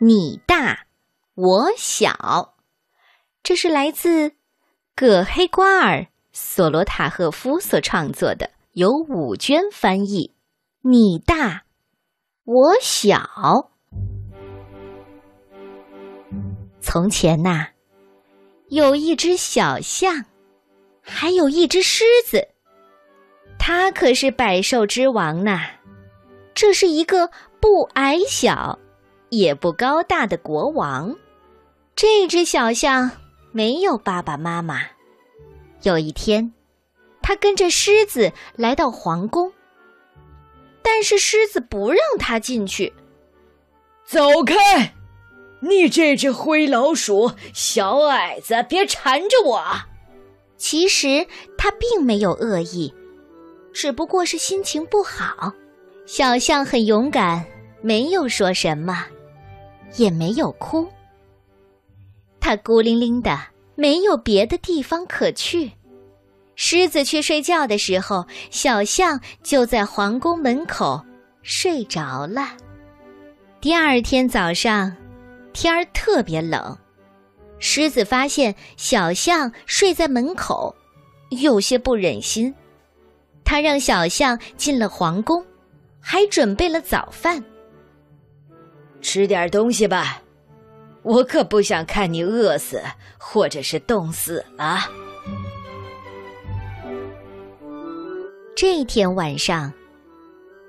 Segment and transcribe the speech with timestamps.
[0.00, 0.86] 你大，
[1.34, 2.54] 我小。
[3.42, 4.32] 这是来自
[4.94, 10.32] 葛黑瓜尔·索罗塔赫夫所创作的，由五娟翻译。
[10.82, 11.64] 你大，
[12.44, 13.72] 我小。
[16.80, 17.70] 从前呐，
[18.68, 20.26] 有一只小象，
[21.02, 22.46] 还有一只狮子，
[23.58, 25.58] 它可是百兽之王呢。
[26.54, 27.28] 这是一个
[27.60, 28.78] 不矮小，
[29.30, 31.14] 也不高大的国王。
[31.96, 33.10] 这只小象
[33.52, 34.82] 没有爸爸妈妈。
[35.82, 36.52] 有一天，
[37.22, 39.52] 它跟着狮子来到皇宫，
[40.82, 42.92] 但是狮子不让它进去。
[44.04, 44.94] 走开！
[45.60, 49.62] 你这只灰老鼠，小矮子，别缠着我！
[50.56, 51.26] 其实
[51.56, 52.94] 他并没有恶意，
[53.72, 55.52] 只不过是心情不好。
[56.06, 57.44] 小象很勇敢，
[57.82, 59.04] 没有说什么，
[59.96, 60.86] 也没有哭。
[62.40, 63.38] 他孤零零的，
[63.74, 65.70] 没有别的地方可去。
[66.56, 71.00] 狮子去睡觉的时候，小象就在皇宫门口
[71.42, 72.48] 睡着了。
[73.60, 74.96] 第二天早上，
[75.52, 76.76] 天儿特别冷，
[77.58, 80.74] 狮子发现小象睡在门口，
[81.30, 82.54] 有些不忍心。
[83.44, 85.44] 他让小象进了皇宫。
[86.00, 87.44] 还准备了早饭，
[89.00, 90.22] 吃点东西吧，
[91.02, 92.82] 我可不想看你饿死
[93.18, 94.80] 或者是冻死了。
[98.54, 99.72] 这天晚上，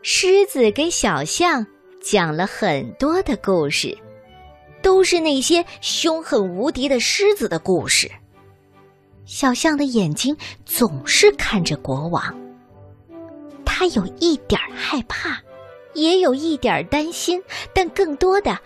[0.02, 1.66] 狮子给小象
[2.02, 3.98] 讲了很多的故事，
[4.82, 8.10] 都是那些凶狠无敌的狮子的故事。
[9.26, 10.36] 小象的眼睛
[10.66, 12.24] 总是看着国王。
[13.66, 15.42] 他有一点害怕，
[16.00, 18.58] 也有一点担心，但更多的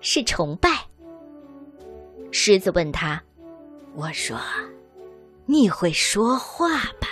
[0.00, 0.68] 是崇拜。
[2.30, 3.22] 狮子问他
[3.94, 4.36] ：“我说，
[5.46, 7.08] 你会说话吧？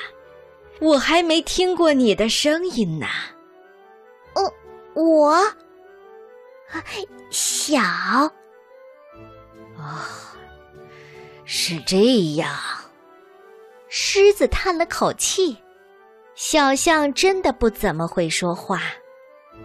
[0.81, 3.07] 我还没听过你的声音呢。
[4.35, 4.53] ”“哦，
[4.95, 5.39] 我
[7.31, 7.79] 小。
[9.79, 10.35] ”“啊，
[11.45, 12.51] 是这样。”
[13.89, 15.57] 狮子叹了口气。
[16.35, 18.81] 小象真的不怎么会说话，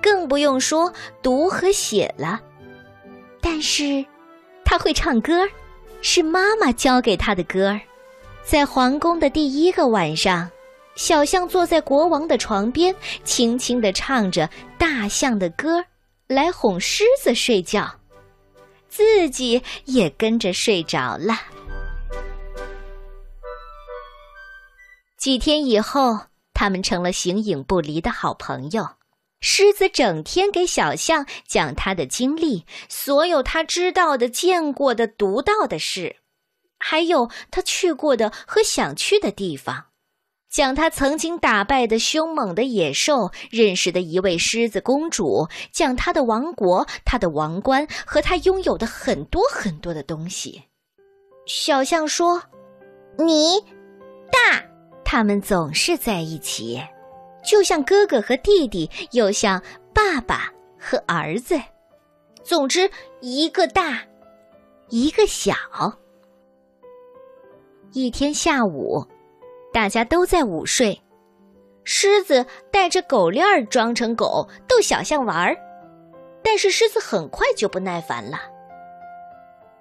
[0.02, 2.40] 更不用说读和写了。
[3.42, 4.06] 但是，
[4.64, 5.48] 他会唱歌，
[6.02, 7.80] 是妈妈教给他的歌。
[8.44, 10.50] 在皇宫的第一个晚上，
[10.96, 15.84] 小象坐在国王的床边，轻轻地唱着大象的歌，
[16.28, 17.90] 来哄狮子睡觉，
[18.88, 21.34] 自己也跟着睡着了。
[25.18, 26.20] 几天以后。
[26.60, 28.90] 他们成了形影不离的好朋友。
[29.40, 36.18] 狮子整天给小象讲他的经历，所有他知道的、见过的、读到的事，
[36.80, 39.86] 还有他去过的和想去的地方，
[40.50, 50.64] 讲他曾经打败的凶猛的野兽，认识的一位狮子公主，讲他的王国、他的王冠和他拥有的很多很多的东西。
[51.46, 52.42] 小象说
[53.20, 53.60] ：“你
[54.32, 54.64] 大。”
[55.06, 56.82] 他们总是在一起，
[57.48, 59.62] 就像哥哥和弟弟，又像
[59.94, 61.56] 爸爸和儿子。
[62.44, 62.90] 总之，
[63.22, 64.02] 一个大，
[64.90, 65.56] 一个小。
[67.94, 69.02] 一天下午，
[69.72, 71.02] 大家都在午睡，
[71.86, 75.56] 狮子带着狗链儿装成狗逗小象玩儿，
[76.44, 78.38] 但是狮子很快就不耐烦了。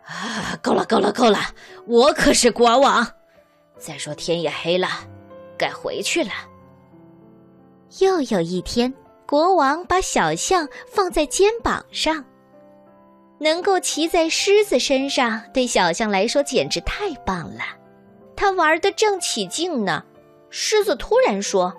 [0.05, 1.39] 啊，够了，够了，够了！
[1.89, 3.05] 我可是国王。
[3.77, 4.89] 再说天也黑了。
[5.59, 6.31] 该回去了。
[8.01, 8.93] 又有一天，
[9.27, 12.25] 国王把小象放在肩膀上，
[13.39, 17.63] 能够骑在狮子身上，对小象来说简直太棒了。
[18.35, 20.05] 他玩的正起劲呢，
[20.51, 21.73] 狮子突然说：“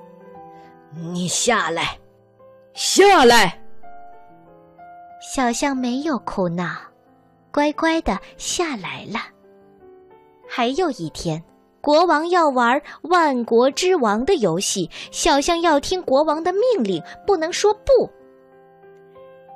[1.14, 2.00] 你下来，
[2.74, 3.62] 下来。”
[5.22, 6.78] 小象没有哭闹，
[7.52, 9.20] 乖乖的下来了。
[10.48, 11.44] 还有一天。
[11.82, 18.10] 国王要玩万国之王的游戏，小象要听国王的命令，不能说不。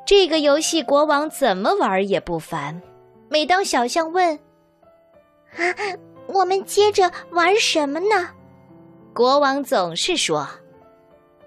[0.05, 2.81] 这个游戏国王怎么玩也不烦。
[3.29, 4.37] 每当小象问
[5.55, 5.63] ：“啊，
[6.27, 8.29] 我们接着玩什么呢？”
[9.13, 10.47] 国王总是说：“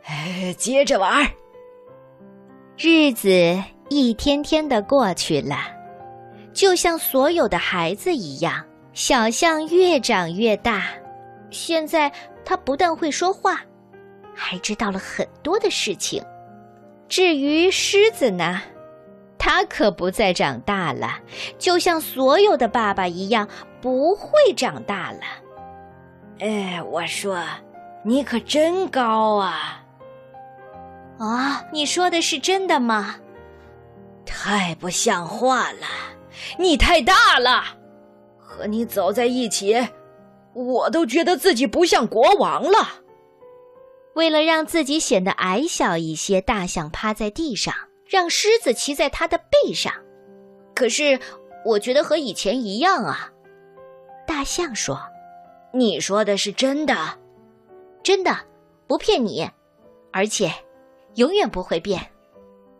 [0.04, 1.26] 哎，接着玩。”
[2.76, 3.28] 日子
[3.88, 5.56] 一天天的过去了，
[6.52, 8.64] 就像所有的孩子一样。
[8.94, 10.84] 小象越长越大，
[11.50, 12.10] 现在
[12.44, 13.60] 它不但会说话，
[14.32, 16.24] 还知道了很多的事情。
[17.08, 18.62] 至于狮子呢，
[19.36, 21.18] 它可不再长大了，
[21.58, 23.48] 就像所有的爸爸一样，
[23.80, 25.20] 不会长大了。
[26.38, 27.42] 哎，我说，
[28.04, 29.82] 你可真高啊！
[31.18, 33.16] 啊，你说的是真的吗？
[34.24, 35.86] 太不像话了！
[36.58, 37.64] 你太大了，
[38.54, 39.76] 和你走在一起，
[40.54, 43.00] 我都觉得自己不像国王了。
[44.14, 47.74] 为了让自己显得矮小一些，大象趴在地上，
[48.06, 49.92] 让狮子骑在它的背上。
[50.72, 51.18] 可是，
[51.64, 53.32] 我觉得和以前一样啊。
[54.24, 55.00] 大象说
[55.74, 57.18] ：“你说的是真的，
[58.04, 58.38] 真的，
[58.86, 59.50] 不骗你，
[60.12, 60.52] 而且
[61.16, 62.00] 永远不会变。”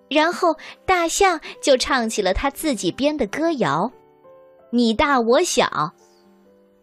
[0.08, 0.56] 然后，
[0.86, 3.90] 大象就唱起了他自己编的歌谣
[4.74, 5.94] ：“你大我小，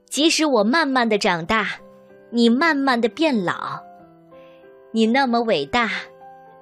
[0.05, 1.67] 即使我慢慢的长大，
[2.29, 3.77] 你慢慢的变老。”
[4.93, 5.91] 你那么伟大，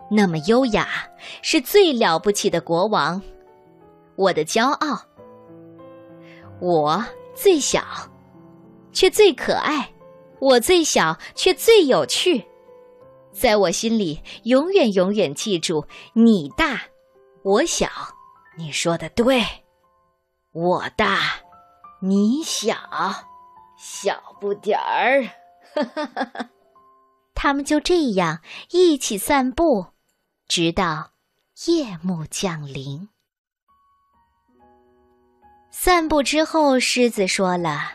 [0.09, 0.87] 那么优雅，
[1.43, 3.21] 是最了不起的国王，
[4.15, 4.99] 我的骄傲。
[6.59, 7.05] 我
[7.35, 7.83] 最小，
[8.91, 9.83] 却最可爱；
[10.39, 12.43] 我最小，却最有趣。
[13.31, 16.81] 在我心里，永远永远记住：你大，
[17.43, 17.87] 我小。
[18.57, 19.43] 你说的对，
[20.51, 21.19] 我大，
[22.01, 22.75] 你小，
[23.77, 25.23] 小不点儿。
[25.75, 26.49] 哈哈哈哈。
[27.35, 28.41] 他们就这样
[28.71, 29.87] 一起散步，
[30.47, 31.11] 直到
[31.67, 33.09] 夜幕降临。
[35.71, 37.91] 散步之后，狮子说了：“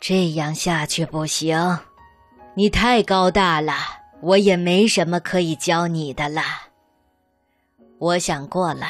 [0.00, 1.78] 这样下去不行，
[2.54, 3.72] 你太高大了，
[4.20, 6.42] 我也没什么可以教你的了。
[7.98, 8.86] 我想过了，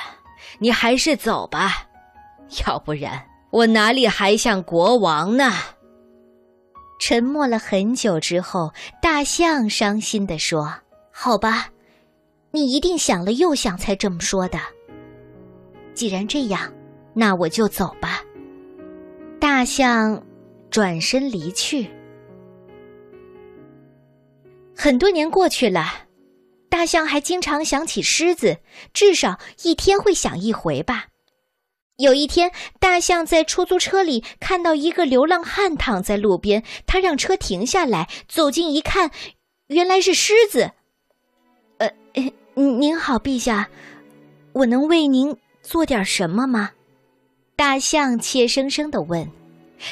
[0.59, 1.88] 你还是走吧，
[2.67, 5.53] 要不然我哪里还像国王呢？”
[7.01, 10.75] 沉默了很久之后，大象伤心地说
[11.13, 11.69] ：“好吧，
[12.51, 14.59] 你一定想了又想才这么说的。
[15.95, 16.73] 既然这样，
[17.15, 18.23] 那我就走吧。”
[19.41, 20.21] 大象
[20.71, 21.89] 转身离去。
[24.77, 25.87] 很多年过去了，
[26.69, 28.59] 大象还经常想起狮子，
[28.93, 31.07] 至少一天会想一回吧。
[31.99, 39.11] 有一天，大象在出租车里看到一个流浪汉躺在路边，他让车停下来，走近一看，
[39.67, 40.71] 原来是狮子。
[41.79, 41.91] 呃，
[42.55, 43.69] 您您好，陛下，
[44.53, 46.71] 我能为您做点什么吗？
[47.57, 49.29] 大象怯生生的问。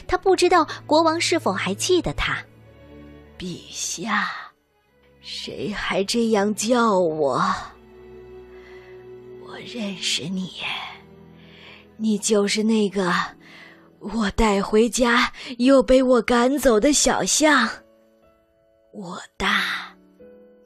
[0.07, 2.39] 他不知道国王是否还记得他。
[3.37, 4.31] 陛下，
[5.21, 7.43] 谁还这样叫我？
[9.45, 10.53] 我认识你。
[11.99, 13.13] 你就是那个
[13.99, 17.69] 我带回家又被我赶走的小象。
[18.93, 19.95] 我大，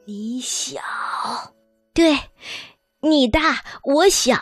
[0.05, 0.79] 你小，
[1.93, 2.17] 对，
[3.01, 4.37] 你大我小。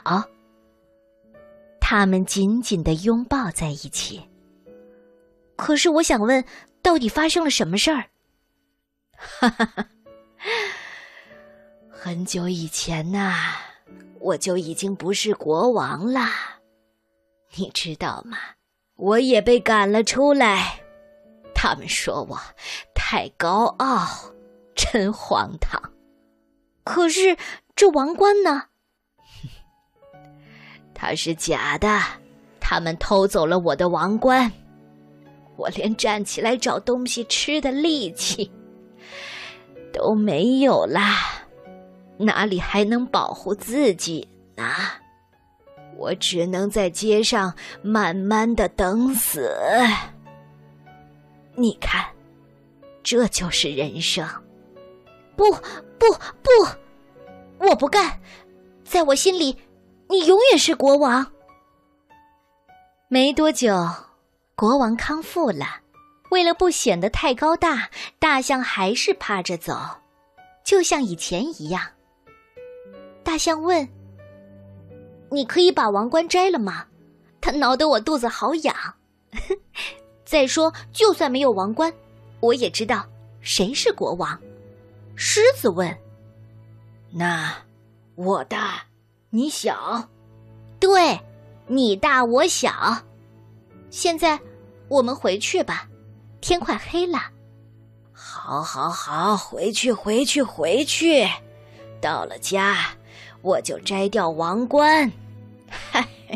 [1.79, 4.21] 他们紧紧的拥抱在一起。
[5.55, 6.43] 可是我想问，
[6.81, 8.05] 到底发生了什么事儿？
[9.17, 9.87] 哈哈哈，
[11.89, 13.33] 很久以前呐，
[14.19, 16.27] 我就已经不是国王了。
[17.55, 18.37] 你知道吗？
[18.95, 20.81] 我也被赶了出来。
[21.55, 22.39] 他们说我
[22.93, 24.07] 太高傲，
[24.75, 25.81] 真荒唐。
[26.83, 27.37] 可是
[27.75, 28.63] 这王冠呢？
[30.95, 31.99] 它是假的。
[32.59, 34.51] 他们偷走了我的王冠，
[35.55, 38.51] 我连站起来找东西吃的力气
[39.91, 41.47] 都没有啦，
[42.19, 44.63] 哪里还能保护自己呢？
[45.99, 49.53] 我只能在街上慢慢的等死。
[51.55, 52.05] 你看，
[53.03, 54.25] 这就是人生。
[55.35, 55.51] 不
[55.97, 56.07] 不
[56.41, 56.49] 不，
[57.65, 58.17] 我不干！
[58.85, 59.57] 在我心里，
[60.07, 61.29] 你永远是国王。
[63.09, 63.87] 没多久，
[64.55, 65.65] 国王康复了。
[66.31, 67.89] 为了不显得太高大，
[68.19, 69.75] 大象还是趴着走，
[70.63, 71.81] 就像以前一样。
[73.23, 73.85] 大象问。
[75.31, 76.85] 你可以把王冠摘了吗？
[77.41, 78.75] 它挠得我肚子好痒。
[80.25, 81.93] 再说，就算没有王冠，
[82.39, 83.05] 我也知道
[83.41, 84.39] 谁是国王。
[85.15, 85.97] 狮子问
[87.11, 87.55] ：“那
[88.15, 88.83] 我大，
[89.29, 90.09] 你小？
[90.79, 91.19] 对，
[91.67, 93.03] 你大我小。
[93.89, 94.39] 现在
[94.87, 95.87] 我们回去吧，
[96.41, 97.19] 天快黑了。
[98.11, 101.27] 好，好，好，回去，回去，回去。
[102.01, 102.75] 到了家。”
[103.41, 105.11] 我就摘掉王冠，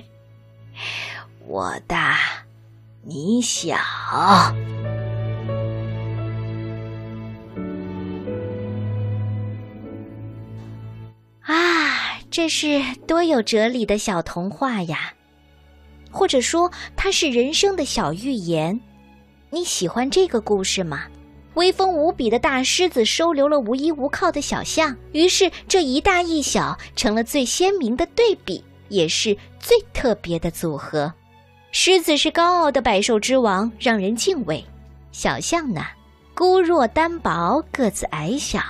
[1.46, 2.18] 我大，
[3.02, 3.76] 你小。
[11.42, 15.14] 啊，这是多有哲理的小童话呀！
[16.10, 18.80] 或者说，它是人生的小寓言。
[19.50, 21.04] 你喜欢这个故事吗？
[21.56, 31.14] 威风无比的大狮子收留了无依无靠的小象，于是这一大一小成了最鲜明的对比，也是最特别的组合。
[31.72, 34.64] 狮子是高傲的百兽之王，让人敬畏；
[35.12, 35.86] 小象呢，
[36.36, 38.62] 孤弱单薄，个子矮小。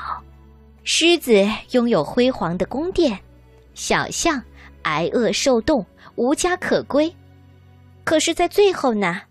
[0.83, 3.17] 狮子拥有辉煌的宫殿，
[3.73, 4.41] 小象
[4.81, 5.85] 挨饿受冻，
[6.15, 7.13] 无家可归。
[8.03, 9.21] 可是，在最后呢？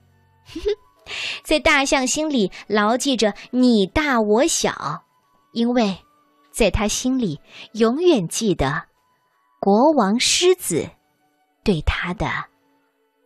[1.42, 5.04] 在大象心里牢记着“你大我小”，
[5.52, 5.96] 因为，
[6.50, 7.40] 在他心里
[7.72, 8.84] 永远记得
[9.60, 10.88] 国王狮子
[11.64, 12.26] 对他的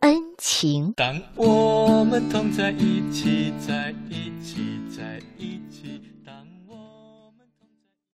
[0.01, 0.93] 恩情。
[0.95, 5.21] 当我们同在一起，在一起，在。